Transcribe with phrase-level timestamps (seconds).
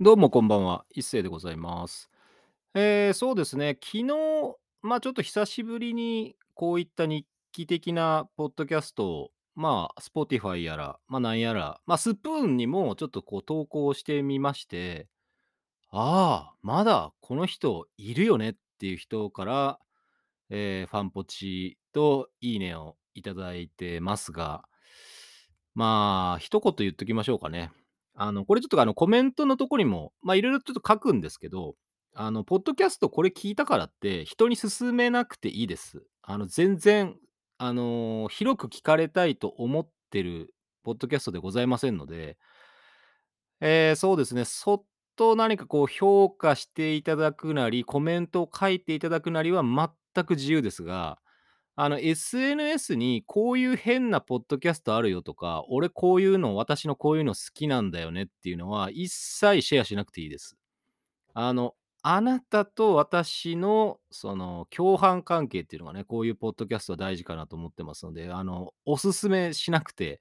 [0.00, 0.84] どうもこんばんは。
[0.90, 2.08] 一星でございます。
[2.72, 3.76] えー、そうですね。
[3.82, 4.04] 昨日、
[4.80, 15.08] まあちょっと久しぶりにこういった日記的なポッドキャストを、まあ Spotify やら、まあなんやら、まあスプーンにもちょっとこう投稿してみまして、
[15.90, 19.80] ああ、まだこの人いるよねっていう人から、
[20.48, 24.62] えーファンポチといいねをいただいてますが、
[25.74, 27.72] まあ、一言言っときましょうかね。
[28.20, 31.76] あの、これちょっとあのコメントのとこにも、まあいろいろちょっと書くんですけど、
[32.14, 36.02] あの、ポッドキャストこれ聞いたからって人に勧めなくていいです。
[36.22, 37.16] あの、全然、
[37.58, 40.52] あのー広く聞かれたいと思ってる
[40.84, 42.38] ポッドキャストでございませんので、
[43.60, 44.84] えーそうですね、そっ
[45.16, 51.18] と何かこう評価していただくなり、コメントを書いていただくなりは全く自由ですが、
[51.80, 60.56] あの SNS にこういう変なポッドキャストあるよとか、俺こういうの、私のこういうの好きなんだよねっていうのは一切シェアしなくていいです。
[61.34, 70.20] あの、あなたと私のその共犯関係っていうのがね、こういうポッドキャストは大事かなと思ってますので、あの、おすすめしなくて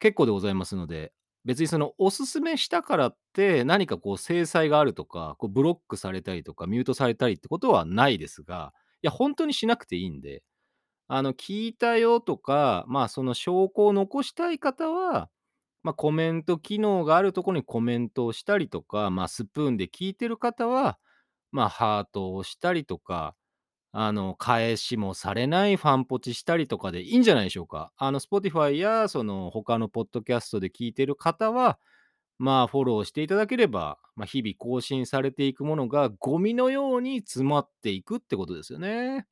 [0.00, 1.12] 結構でございますので、
[1.44, 10.42] 別にそのおすすめしたからって何かこう制裁があるとか、こうブロックされたりとかミュートされたりってことはないですが、いや、本当にしなくていいんで、
[11.12, 15.30] あの、聞いたよとか、まあ、その証拠を残したい方は、
[15.82, 20.98] まあ、コメント機能があるところにコメントをしたりとか、まあ、スプーンで聞いてる方は、
[21.52, 23.36] まあ、ハートをしたりとか、
[23.92, 27.92] あの、返しもされないファンポチしたりとかでいいんじゃないでしょうか。
[27.98, 31.78] あの、Spotify やその他のポッドキャストで聞いてる方は、
[32.38, 39.26] まあ、フォローしていただければ、まあ、日々更新されていくものがゴミのように詰まっていくってことですよね。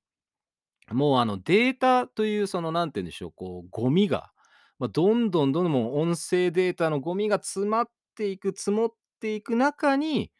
[0.92, 4.32] もうあのデータというそのなんて言うんでしょう、こうゴミが、
[4.78, 10.32] ま、どんどんどんどん音声データのゴミが詰まっていく、積もっていく中に、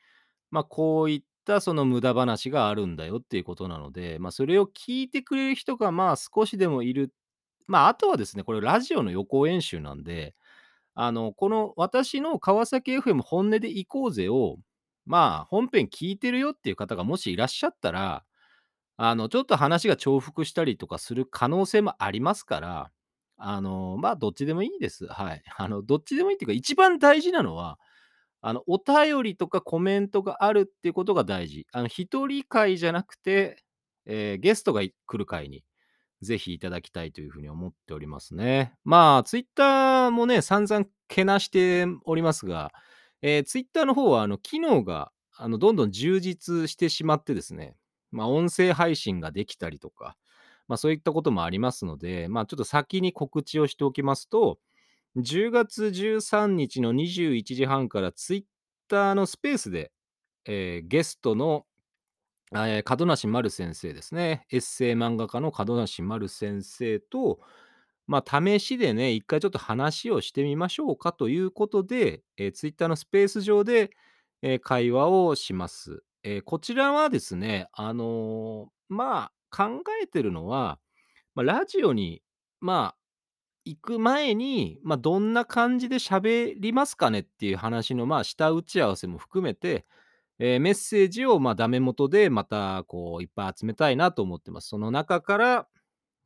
[0.50, 7.12] まあ、こういったその無駄話があるんだよっていうことなので、まあ、それを聞いてくれる人がまあ少しでもいる。
[7.68, 10.34] まあ、あとはですね、これラジオの予行演習なんで、
[10.94, 14.56] あの、この私の川崎 FM 本音で行こうぜを、
[15.06, 18.24] まあ、本編聞いてるよっていう方がもしいらっしゃったら、
[19.02, 22.90] あの、ちょっと話が重複したりとかする可能性もありますから、
[23.38, 25.06] あの、まあ、どっちでもいいです。
[25.06, 25.42] はい。
[25.56, 27.78] あの、どっちでもいいっていうか、一番大事なのは、
[28.42, 31.66] あの、お便りとかコメントがあるっていうことが大事。
[31.72, 33.64] あの、一人会じゃなくて、
[34.04, 35.64] えーゲストが来る会に、
[36.20, 38.74] ぜひいただきたいというふうに思っておりますね。
[38.84, 42.70] まあ、ツイッターもね、散々けなしておりますが、
[43.22, 47.78] えー、ツイッターの方は、あの、機能が、あの、どんどん充実してしまってですね、
[48.12, 50.16] まあ、音声配信ができたりとか、
[50.68, 54.58] まあ、そういったこともありますので、まあ、ちょっと先に告知をしておきますと、
[55.16, 58.44] 10月13日の21時半からツイッ
[58.88, 59.90] ターのスペースで、
[60.44, 61.66] えーゲストの、
[62.52, 64.46] えー門梨丸先生ですね。
[64.52, 67.40] エッセイ漫画家の門梨丸先生と、
[68.06, 73.90] まあ、試しでね、一回ちょっと話をしてみましょうかということで、えー、ツイッターのスペース上で、
[74.42, 76.04] えー会話をします。
[76.22, 80.78] えーこちらはですね、あのーまあ、考えてるのは、
[81.34, 82.22] まあ、ラジオに、
[82.60, 82.96] まあ、
[83.64, 89.86] 行く前に、まあ、どんな感じで喋りますかねっていう話の、まあ、下打ち合わせも含めて、
[90.38, 94.68] えーメッセージを、まあ、ダメ元でまた、こう、いっぱい集めたいなと思ってます。
[94.68, 95.68] その中から、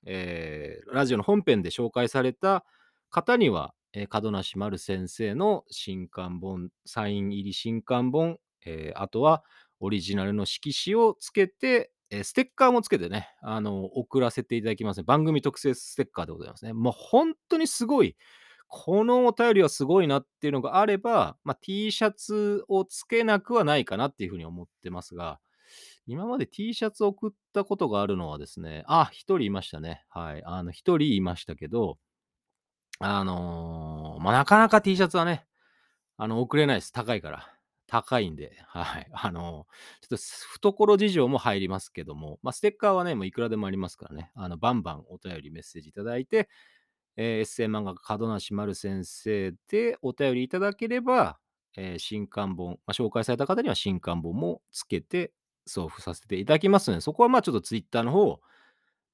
[0.06, 2.64] えーラジオの本編で紹介された
[3.10, 9.44] 方には、えー門梨丸先生の新刊本、サイン入り新刊本、えーあとは
[9.84, 15.04] オリジナルの色紙をつけて、えーステッカーもつけてね、あの、送らせていただきますね。
[15.04, 16.72] 番組特製ステッカーでございますね。
[16.72, 18.16] もう本当にすごい、
[18.68, 25.38] このお便りはすごいなっていうのがあれば、まあ、T シャツをつけなくはないかなっていうふうに思ってますが、
[26.06, 30.04] 今まで T シャツ送ったことがあるのはですね、あ、一人いましたね。
[30.08, 30.42] はい。
[30.44, 31.98] あの、一人いましたけど、
[33.00, 35.46] あのーまあ、なかなか T シャツはね、
[36.16, 36.92] あの、送れないです。
[36.92, 37.53] 高いから。
[37.86, 39.08] 高いんで、 はい。
[39.12, 39.66] あの、
[40.00, 46.48] ちょっと懐事情も入りますけども、まあ、ステッカーはね、もういくらでもありますからね、あの、バンバンお便りメッセージいただいて、
[47.16, 51.38] えーエッセイ漫画家門梨丸先生でお便りいただければ、
[51.76, 55.32] えー新刊本、まあ、紹介された方には新刊本もつけて
[55.66, 58.40] 送付させていただきますので、そこはまあちょっとツイッターの方を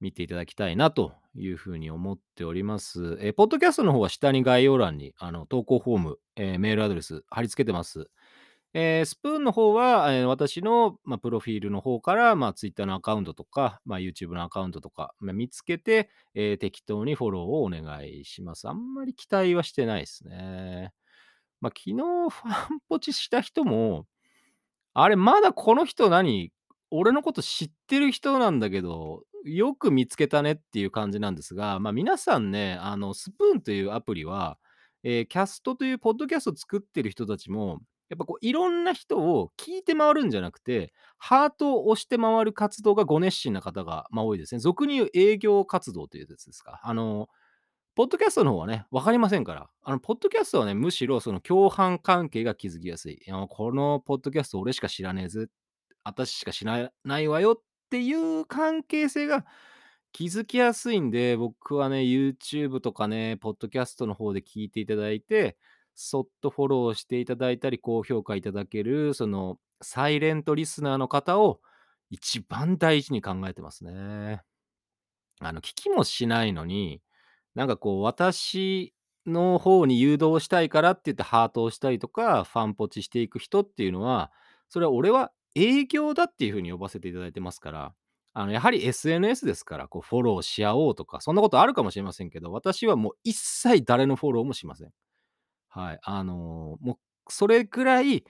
[0.01, 3.19] 見ていただきたいなというふうに思っております。
[3.21, 8.09] えーポッドキャストの方は下に概要欄にあの投稿フォーム、えーメールアドレス貼り付けてます。
[8.73, 18.69] えースプーンの方は、えー私の、まあ、プロフィールの方から、まあ、Twitter のアカウントとか、まあ、YouTube のアカウントとか、まあ、見つけて、えー適当にフォローをお願いします。
[18.69, 20.93] あんまり期待はしてないですね。
[21.61, 24.07] まあ、昨日ファンポチした人も、
[24.95, 26.53] あれ、まだこの人何、
[26.91, 34.59] 俺のこと知ってる人なんだけど、よく見つけたねっていう感じなんですが、まあ、皆さんね、あの、スプーンというアプリは、
[35.03, 44.59] えーキャストというポッドキャストを作ってる人たちも、やっぱこういろんな人を聞いて回るんじゃなくて、ハートを押して回る活動がご熱心な方が、まあ、多いですね。
[44.59, 46.81] 俗に言う営業活動というやつですか。
[46.83, 47.29] あの、
[47.95, 49.69] ポッドキャストの方はね、分かりませんから。
[49.83, 53.15] あの、ポッドキャストはね、むしろその共犯関係が築きやすい。
[53.15, 53.19] い、
[53.49, 55.47] このポッドキャスト俺しか知らねえぜ。
[56.03, 59.45] 私しか知らないわよっていう関係性が
[60.13, 65.57] 築きやすいんで、僕はね、YouTube とかね、ポッドキャストの方で聞いていただいて、
[66.03, 71.61] そっとフォローしていただいたり、高評価いただける、その、サイレントリスナーの方を
[72.09, 74.43] 一番大事に考えてますね。
[75.41, 77.03] あの、聞きもしないのに、
[77.55, 78.95] なんかこう、私
[79.27, 84.33] の方に誘導したいからって言ってハートをしたりとか、ファンポチしていく人っていうのは、
[84.71, 87.95] それは俺は営業だっていう風に呼ばせていただいてますから、
[88.33, 94.93] あの、やはり SNS ですから、こう、フォローし合おうとか、そんなことあるかもしれませんけど、私はもう一切誰のフォローもしません。
[95.71, 95.99] はい。
[96.03, 98.25] あの、もう、それくらい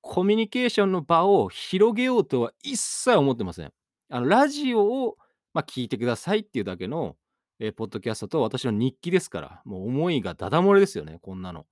[0.00, 3.72] コミュニケーションの場を広げようとは一切思ってません。
[4.10, 5.16] あの、ラジオを、
[5.54, 7.16] まあ、聞いてくださいっていうだけの、
[7.60, 11.66] えーポッドキャストと私の日記ですから、もう思いがダダ漏れですよね、こんなの。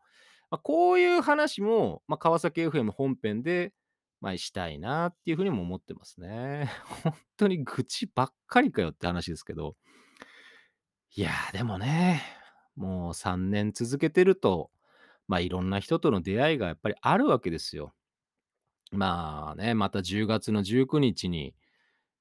[0.51, 3.73] まあ、こういう話も、まあ、川崎 FM 本編で、
[4.21, 6.71] まあ、したいなっていうふうにも思ってますね。
[7.03, 9.77] 本当に愚痴ばっかりかよって話ですけど。
[11.17, 12.23] いやー、でもね、
[12.77, 14.71] もう3年続けてると、
[15.31, 17.95] まあ、いろんな人との出会いがやっぱりあるわけですよ。
[18.91, 21.55] まあね、また10月の19日に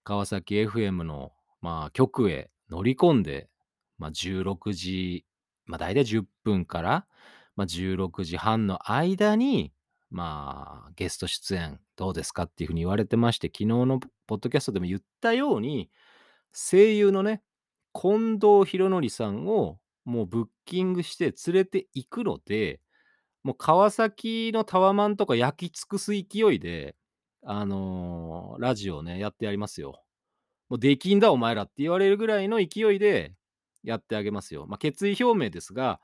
[0.03, 3.49] 川崎 FM の、まあ、局へ乗り込んで、
[3.97, 5.25] まあ、16時、
[5.65, 7.07] まあ、大体10分から、
[7.55, 9.73] まあ、16時半の間に、
[10.11, 15.89] まあ、ゲスト出演どうですかっていうふうに言われてまして、昨日のポッドキャストでも言ったように、
[16.53, 17.41] 声優のね、
[17.91, 22.79] 近藤博則さんをもうブッキングして連れて行くので、
[23.43, 26.95] もう川崎のタワマンとか焼き尽くす勢いで、
[27.43, 30.03] あの、ラジオね、やってやりますよ。
[30.67, 33.33] もうできんだお前らって言われるぐらいの勢いで
[33.83, 34.65] やってあげますよ。
[34.67, 35.99] まあ、決意表明ですが、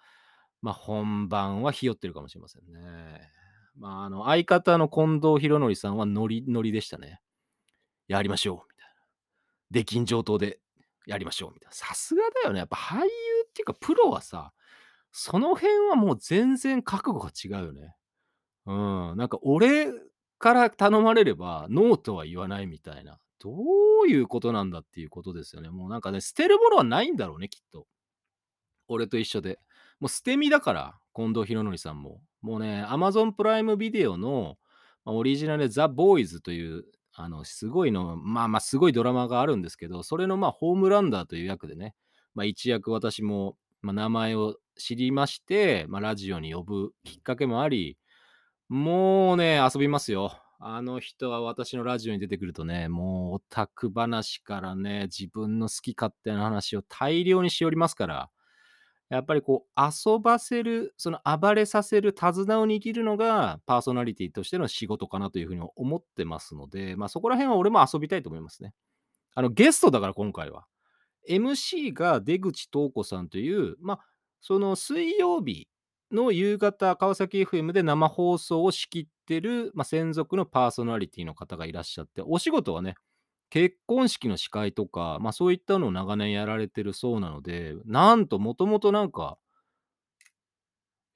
[0.62, 3.30] まあ、本番はひよってるかもしれませんね。
[3.78, 7.20] まあ、あの、相方の近藤博則さんはノリノリでしたね。
[8.08, 8.94] やりましょう、みたいな。
[9.72, 10.60] 出禁上等で
[11.06, 11.74] やりましょう、みたいな。
[11.74, 12.60] さすがだよね。
[12.60, 13.08] やっぱ俳優
[13.48, 14.54] っていうか、プロはさ、
[15.18, 17.96] その辺はもう全然覚悟が違うよね。
[18.66, 19.88] うん、なんか俺
[20.40, 23.18] から頼まれればノーとは言わないみたいな。
[23.40, 23.50] ど
[24.04, 25.70] ういうことなんだっていうことですよね。
[25.70, 27.88] もうなんかね、捨てるものはないんだろうね、きっと。
[28.90, 29.58] 俺と一緒で。
[30.02, 32.20] もう捨て身だから、近藤博則さんも。
[32.42, 34.58] もうね、Amazon プライムビデオの、
[35.06, 36.84] まあオリジナルでザ・ボーイズという、
[37.14, 41.96] あの、すごいの、まあまあ、すごいドラマがあるんですけど、それのまあ、ホームランダーという役でね、
[42.34, 47.98] まあ一躍私も、まあ、名前を知りまして、まあラジオに呼ぶきっかけもあり、
[48.70, 50.40] もうね、遊びますよ。
[50.60, 58.30] あの人は私のラジオに出てくるとね、もうオタク話からね、自分の好き勝手な話を大量にしおりますから、
[59.10, 68.74] やっぱりこう遊ばせる、その暴れさせる手綱を握るのがパーソナリティとしての仕事かなというふうに思ってますので、まあそこら辺は俺も遊びたいと思いますね。
[69.36, 70.66] あのゲストだから今回は。
[71.30, 74.00] MC が出口東子さんという、まあ
[74.48, 75.68] その水曜日
[76.12, 82.94] の夕方、川崎 FM で生放送を仕切ってる、まあ、専属のパーソナリティの方がいらっしゃって、お仕事はね、
[83.50, 89.40] 結婚式の司会とか、まあ、そういったのを長年やられてるそうなので、なんともともとなんか、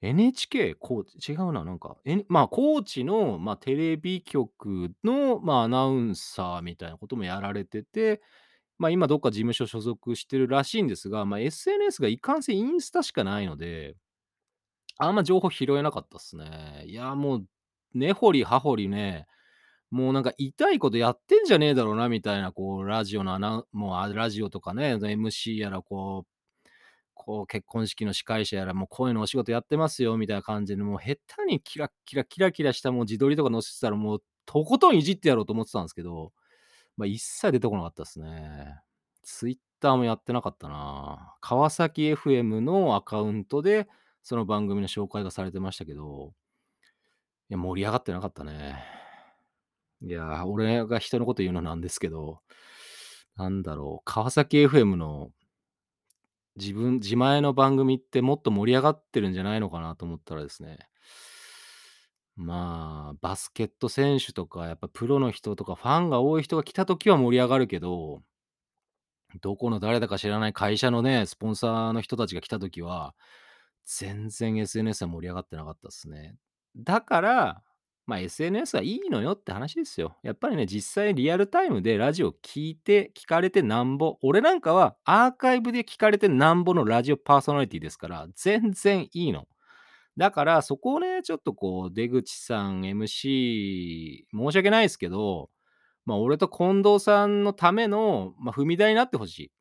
[0.02, 8.22] NHK、高知、違うな、なんか、えまあ、高知の、まあ、テレビ局の、まあ、アナウンサーみたいなこともやられてて、
[8.80, 13.94] まあ、今どっか事務所所属してるらしいんですが、まあ、SNS がいかんせんインスタしかないので、
[14.96, 16.84] あんま情報拾えなかったっすね。
[16.86, 17.46] いや、もう、
[17.92, 19.26] 根掘り葉掘りね、
[19.90, 26.40] もうなんか痛いことやってんじゃねえだろうなみたいな、こう、ラジオのアナもう、ラジオとかね、MC やら、こう
[27.14, 36.32] こう、結婚式の司会者やら、もうこういうのお仕事やってますよみたいな感じで、もう下手にキラキラキラキラしたもう自撮りとか載せてたら、もうとことんいじってやろうと思ってたんですけど、
[37.00, 38.78] ま、一切出てこなかったっすね。
[39.22, 41.34] Twitter もやってなかったな。
[41.40, 43.88] 川崎 FM のアカウントで、
[44.22, 46.34] その番組の紹介がされてましたけど、
[47.48, 48.84] いや、盛り上がってなかったね。
[50.02, 52.40] いや、俺が人のこと言うのなんですけど、
[53.36, 55.30] なんだろう、川崎 FM の
[56.56, 60.89] 自分自前の番組ってもっと盛り上がってるんじゃないのかなと思ったらですね、
[62.42, 68.22] まあ、バスケット選手とか、やっぱプロの人とかファンが多い人が来た時は盛り上がるけど、
[69.40, 73.14] どこの誰だか知らない会社のね、スポンサーの人たちが来た時は、
[73.84, 76.36] 全然 SNS は盛り上がってなかったっすね。
[76.76, 77.62] だから、
[78.06, 80.16] まあ、SNS はいいのよって話ですよ。
[80.24, 89.46] やっぱりね、実際リアルタイムでラジオ聞いて、聞かれてなんぼ、俺なんかはアーカイブで聞かれてなんぼのラジオパーソナリティですから、全然いいの。
[90.16, 95.50] だからそこをね、ちょっとこう出口さん MC 申し訳ないですけど、
[96.04, 99.52] まあ、俺と近藤さんのための、ま、踏み台になって欲しい。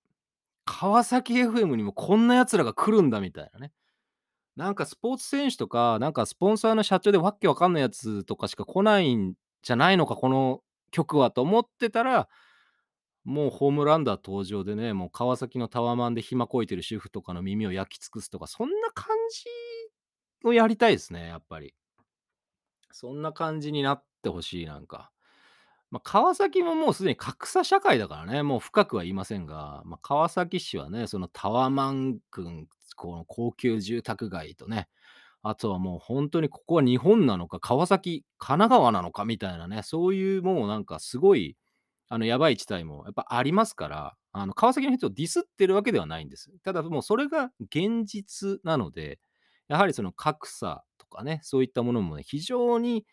[0.66, 3.72] 川崎 FM にもこんな奴らが来るんだみたいなね。
[4.56, 12.28] なんかスポーツ選手とか、なんかスポンサーの社長でわけわかんないやつとかしか来ないんじゃないのか、この局はと思ってたら、
[13.24, 19.46] もうホームランダー登場でね、もう川崎のタワマンで暇こいてる主婦とかの耳を焼き尽くすとか、そんな感じ
[20.44, 21.74] をやりたいですね、やっぱり。
[22.92, 25.12] そんな感じになってほしい、なんか。
[25.92, 34.90] ま、川崎ももうすでに格差社会だからね、もう深くは言いませんが、ま、川崎市はね、そのタワマン群、この高級住宅街とね、
[35.44, 41.58] あとはもうほんとにここは日本なのか、川崎、神奈川なのかみたいなね、そういうもうなんかすごい、
[42.10, 46.52] あの、やばい地帯もやっぱありますから、あの、川崎の人をディスってるわけではないんです。
[46.64, 49.20] ただもうそれが現実なので、
[49.70, 53.06] やはりその格差とかね、そういったものもね、非常に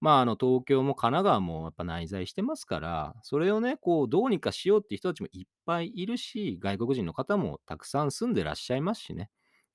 [0.00, 9.30] まあ、あの、東京も神奈川もやっぱ内在してますから、それをね、こう、どうにかしようっていう人たちもいっぱいいるし、外国人の方もたくさん住んでらっしゃいますしね。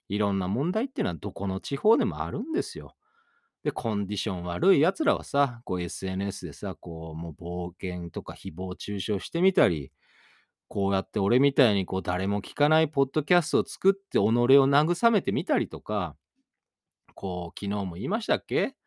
[0.07, 2.95] いろんな問題っていうのはどこの地方でもあるんですよ。
[3.63, 9.91] で、コンディション悪い奴らはさ、こう SNS でさ、こう、もう暴言とか誹謗中傷してみたり、
[10.67, 16.15] こうやって俺みたいにこう誰も聞かないポッドキャストを作って己を慰めてみたりとか、
[17.19, 18.77] こう、昨日も言いましたっけ？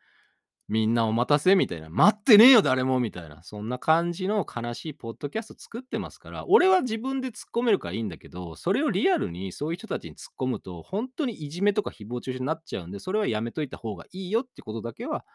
[0.67, 15.25] みんなお待たせみたいな、待ってねえよ誰もみたいな、そんな感じの悲しいポッドキャスト作ってますから、俺は自分で突っ込めるからいいんだけど、それをリアルにそういう人たちに突っ込むと、本当にいじめとか誹謗中傷になっちゃうんで、それはやめといた方がいいよってことだけは、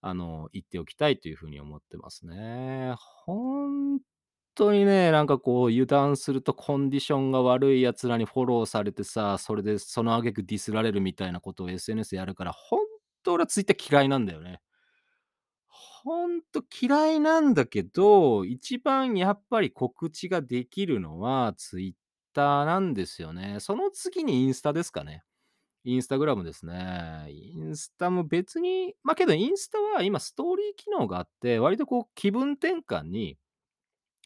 [0.00, 2.94] あの、言っておきたいというふうに思ってますね。
[3.26, 3.68] ほ
[4.52, 12.80] んとにね、なんかこう油断するとコンディションが悪い奴らにフォローされてさ、それでその挙句ディスられるみたいなことを SNS やるから、ほん
[13.22, 14.60] と俺はツイッター嫌いなんだよね。
[15.68, 23.58] ほんと嫌いなんだけど、一番やっぱり告知ができるのはツイッターなんですよね。
[23.60, 25.22] その次にインスタですかね。
[25.84, 27.26] インスタグラムですね。
[27.30, 33.38] インスタも別に、まあ、けどインスタは今ストーリー機能があって、割とこう気分転換に、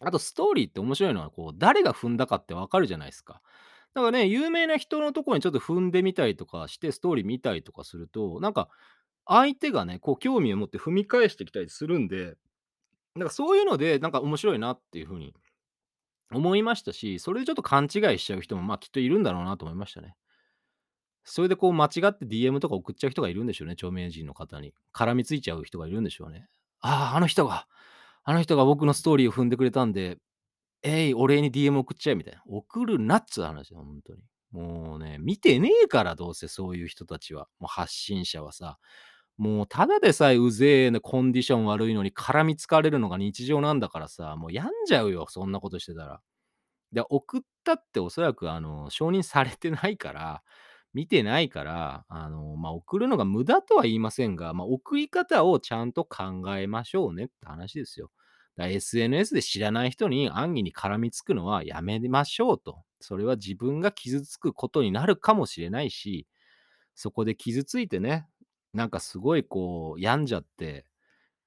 [0.00, 3.40] あとストーリーって面白いのは、こう誰が踏んだかってわかるじゃないですか。
[3.94, 8.68] だからね、有名な人のところにちょっと踏んでみたりとかして、ストーリー見たりとかすると、なんか
[9.26, 12.36] 相手がね、こう興味を持って踏み返してきたりするんで、
[13.14, 15.34] なんかそういうので、なんか面白いなっていう風に
[16.32, 20.16] 思いましたし、それでちょっと勘違いしちゃう人も、まあ、きっといるんだろうなと思いましたね。
[21.24, 24.74] それでこう間違って DM とか送っちゃう人がいるんでしょうね、著名人の方に。
[24.92, 26.48] 絡みついちゃう人がいるんでしょうね。
[26.80, 27.66] ああ、あの人が、
[28.28, 30.18] あの人が僕のストーリーを踏んでくれたんで、
[30.82, 32.42] えい、お礼に DM 送っちゃえみたいな。
[32.46, 34.20] 送るなっつう話だよ、ほんとに。
[34.52, 37.48] もうね、見てねえから、どうせそういう人たちは。
[37.60, 38.78] もう発信者はさ。
[39.38, 46.20] もうただでさえうぜえなコンディション悪いのに絡みつかれるのが日常なんだからさ、もう病んじゃうよ、そんなことしてたら。
[46.92, 50.42] で、送ったっておそらくあの、承認されてないから、
[50.94, 58.10] 見てないから、あの、まあ、送るのが無駄とは言いませんが、まあ、送り方をちゃんと考えましょうねって話ですよ。
[58.58, 62.82] SNS で知らない人に安易に絡みつくのはやめましょうと。
[63.00, 66.26] それは自分が傷つくことになるかもしれないし、
[66.94, 68.26] そこで傷ついてね、
[68.72, 70.86] なんかすごいこう病んじゃって、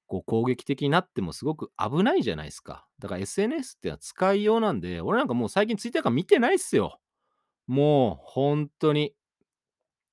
[0.06, 2.86] こう攻撃的になってもすごく危ないじゃないですか。
[2.98, 7.00] だから SNS ってのは使いようなんで、俺なんかもう最近ツイッターか見てないっすよ。
[7.66, 9.14] もうほんとに。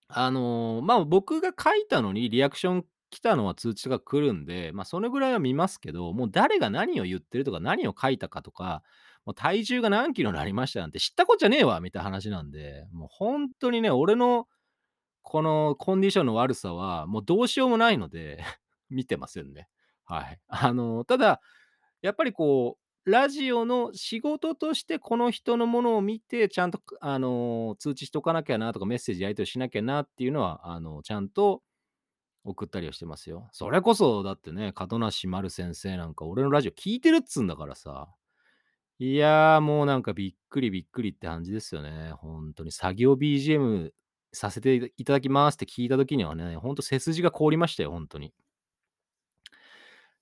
[0.09, 8.83] あの、まあ、僕が書いたのにリアクション来たのは通知が来るんで、まあ、それぐらいは見ますけど、もう誰が何を言ってるとか、何を書いたかとか、
[9.25, 14.47] もう体重が何キロになりましたなんて知ったこっちゃねえわみたいな話なんで、もうほんとにね、俺の
[15.23, 18.43] このコンディションの悪さは、もうどうしようもないので
[18.89, 19.67] 見てませんね。
[20.05, 20.39] はい。
[20.47, 21.41] あの、ただ、
[22.01, 31.61] やっぱりこう、ラジオの仕事としてこの人のものを見て、ちゃんとあの、通知しとかなきゃなとか、メッセージやり取りしなきゃなっていうのは、あの、ちゃんと
[32.47, 33.49] 送ったりはしてますよ。
[33.51, 38.09] それこそだってね、門無丸先生なんか俺のラジオ聞いてるっつうんだからさ。
[38.99, 42.11] いや、もうなんかびっくりびっくりって感じですよね。
[42.13, 43.91] ほんとに作業 BGM
[44.33, 48.27] させていただきますって聞いた時にはね、ほんと背筋が凍りましたよ、ほんとに。
[48.27, 48.31] い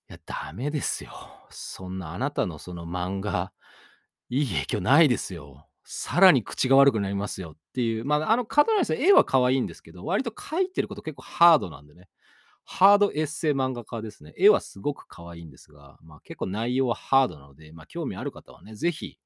[0.07, 1.11] や、ダメですよ。
[1.49, 3.51] そんなあなたのその漫画、
[4.29, 5.67] いい影響ないですよ。
[5.85, 12.09] さらに口が悪くなりますよっていう、まあ、あの、カトライさん、絵は可愛いんですけど、割と描いてること結構ハードなんでね。
[12.65, 14.33] ハードエッセイ漫画家ですね。
[14.35, 19.19] 絵はすごく可愛いんですが、まあ、結構内容はハードなので、まあ、興味ある方はね、ぜひ、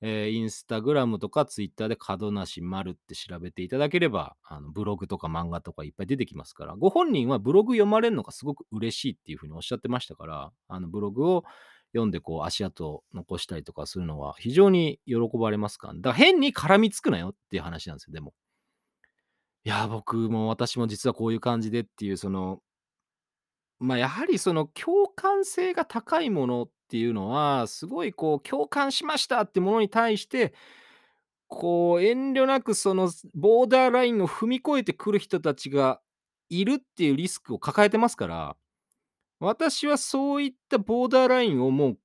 [0.00, 11.44] えーインスタグラムとかツイッターで角梨丸って調べていただければ、あのブログとか漫画とかいっぱい出てきますから、ご本人はブログ読まれるのがすごく嬉しいっていうふうにおっしゃってましたから、あのブログを
[11.94, 15.88] 読んでこう足跡を残したりとかするのは非常に喜ばれますか？
[15.88, 18.34] ら、だから変に絡みつくなよっていう話なんですよ、でも。
[19.64, 22.60] いや、僕も私も実はこういう感じでっていう、その、
[23.78, 30.52] まあ、やはりその共感性が高いものっていうのは、すごいこう共感しましたってものに対して、
[31.48, 36.00] こう遠慮なくそのボーダーラインを踏み越えてくる人たちが
[36.48, 38.56] いるっていうリスクを抱えてますから、
[39.44, 41.98] 私はそういったボーダーラインをもう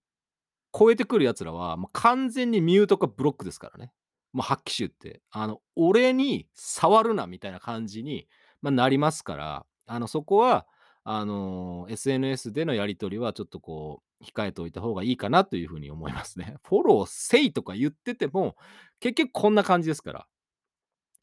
[0.78, 3.92] 超えてくる奴らは、もう完全にミュートかブロックですからね。
[4.34, 5.22] もうはっきし言って。
[5.32, 8.28] あの、俺に触るなみたいな感じに、
[8.62, 10.68] まあ、なりますから、あの、そこは、
[11.04, 16.58] あの、SNS でのやり取りはちょっとこう、控えておいた方がいいかなというふうに思いますね。
[16.68, 18.56] フォローせいとか言ってても、
[19.00, 20.28] 結局こんな感じですから。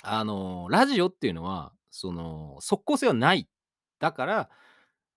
[0.02, 3.48] あの、ラジオっていうのは、その、即効性はない。
[3.98, 4.50] だから、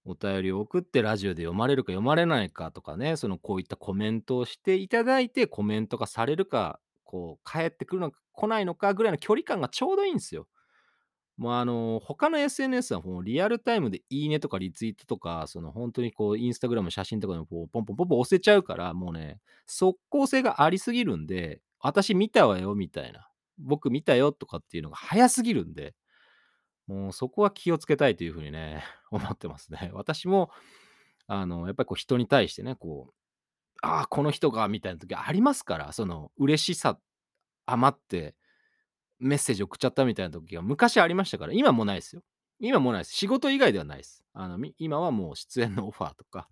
[0.09, 10.47] お便りを送ってラジオで読まれるか読まれないかとかね、そのこういったコメントをしていただいて、コメントがされるか、こう返ってくるのか来ないのかぐらいの距離感がちょうどいいんですよ。
[11.37, 25.93] もうあの、他の SNS はもうリアルタイムでいいねとかリツイートとか、その本当にこうインスタグラム写真とかでもこうポンポンポンポン押せちゃうから、もうね、即効性がありすぎるんで、私見たわよみたいな、僕見たよとかっていうのが早すぎるんで、
[26.89, 29.91] もうそこは気をつけたいというふうにね、 思ってますね。
[29.93, 30.49] 私も、
[31.27, 33.13] あの、やっぱりこう人に対してね、こう、
[33.83, 36.99] ああ、この人がみたいな時ありますから、その嬉しさ
[37.67, 38.35] 余って
[39.19, 42.23] メッセージ送っちゃったみたいな時が昔ありましたから、今もないですよ。
[42.59, 43.13] 今もないです。
[43.13, 44.25] 仕事以外ではないです。
[44.33, 46.49] あの、今はもう出演のオファーとか、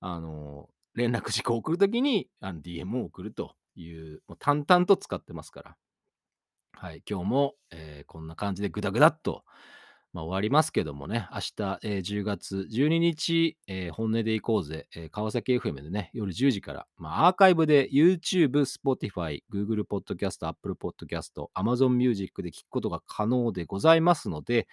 [0.00, 5.76] あの、連絡事項を送るときに、あの、DM を送るという、もう淡々と使ってますから。
[6.72, 9.44] はい、今日も、えーこんな感じでグダグダっと、
[10.12, 24.66] まあ、終わりますけどもね、明日、えー10月12日、えー本音で行こうぜ、えー川崎 FM でね、夜10時から、まあ、アーカイブで YouTube、Spotify、Google Podcast、Apple Podcast、Amazon Music で聞くことが可能でございますので、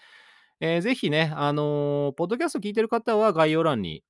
[0.62, 4.04] えーぜひね、あのーポッドキャスト聞いてる方は概要欄に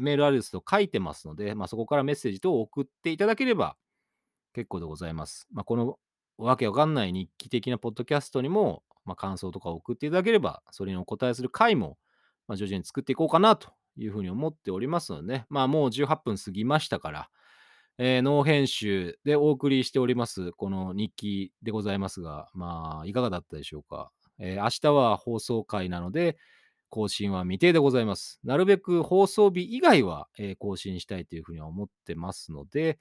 [0.00, 3.76] メールアドレスと書いてますので、まあ、そこからメッセージ等を送っていただければ
[4.54, 5.46] 結構でございます。
[5.52, 5.98] まあ、この
[6.38, 11.98] わけわかんない日記的なポッドキャストにも、まあ、感想とかを送っていただければ、それにお答えする回も、
[12.48, 17.30] まあ、徐々に作っていこうかなというふうに思っておりますのでね、まあ、もう18分過ぎましたから、
[17.98, 24.10] えーノー編集でお送りしております、この日記でございますが、まあ、いかがだったでしょうか。
[24.38, 26.36] えー明日は放送回なので、
[26.88, 28.38] 更新は未定でございます。
[28.44, 32.98] なるべく放送日以外は、えー更新したいというふうには思ってますので、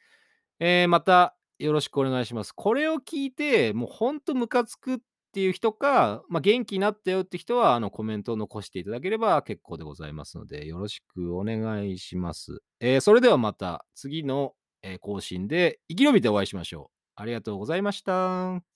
[0.60, 2.52] えーまたよろしくお願いします。
[2.52, 12.62] これを聞いて、もうほんとムカつくっていう人か、まあ、元気になったよって人は、あの、コメントを残していただければ結構でございますので、よろしくお願いします。
[12.82, 16.98] えーそれではまた次の、えー更新で生き延びてお会いしましょう。
[17.16, 18.71] ありがとうございました。